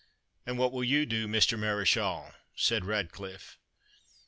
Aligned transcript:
"And 0.47 0.57
what 0.57 0.71
will 0.71 0.83
you 0.83 1.05
do, 1.05 1.27
Mr. 1.27 1.59
Mareschal?" 1.59 2.33
said 2.55 2.85
Ratcliffe. 2.85 3.59